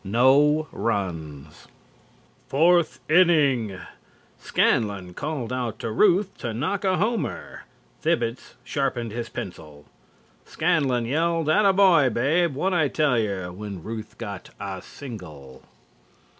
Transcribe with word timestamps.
NO 0.03 0.67
RUNS. 0.71 1.67
FOURTH 2.47 3.01
INNING: 3.07 3.77
Scanlon 4.39 5.13
called 5.13 5.53
out 5.53 5.77
to 5.77 5.91
Ruth 5.91 6.35
to 6.39 6.55
knock 6.55 6.83
a 6.83 6.97
homer, 6.97 7.65
Thibbets 8.01 8.55
sharpened 8.63 9.11
his 9.11 9.29
pencil. 9.29 9.85
Scanlon 10.43 11.05
yelled: 11.05 11.51
"Atta 11.51 11.73
boy, 11.73 12.09
Babe, 12.09 12.55
whad' 12.55 12.73
I 12.73 12.87
tell 12.87 13.19
yer!" 13.19 13.51
when 13.51 13.83
Ruth 13.83 14.17
got 14.17 14.49
a 14.59 14.81
single. 14.81 15.61